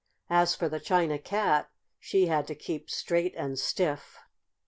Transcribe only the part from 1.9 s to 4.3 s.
she had to keep straight and stiff.